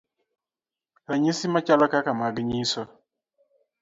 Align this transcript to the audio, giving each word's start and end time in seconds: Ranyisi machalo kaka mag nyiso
Ranyisi 1.09 1.45
machalo 1.53 1.85
kaka 1.93 2.11
mag 2.19 2.35
nyiso 2.49 2.81